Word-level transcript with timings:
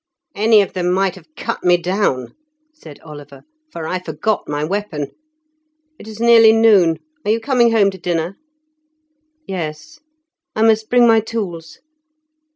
"Any 0.33 0.63
of 0.63 0.73
them 0.73 0.91
might 0.91 1.13
have 1.13 1.27
cut 1.35 1.63
me 1.63 1.77
down," 1.77 2.33
said 2.73 2.99
Oliver; 3.01 3.43
"for 3.71 3.85
I 3.85 3.99
forgot 3.99 4.47
my 4.49 4.63
weapon. 4.63 5.11
It 5.99 6.07
is 6.07 6.19
nearly 6.19 6.53
noon; 6.53 6.97
are 7.23 7.29
you 7.29 7.39
coming 7.39 7.69
home 7.71 7.91
to 7.91 7.99
dinner?" 7.99 8.35
"Yes; 9.45 9.99
I 10.55 10.63
must 10.63 10.89
bring 10.89 11.05
my 11.07 11.19
tools." 11.19 11.81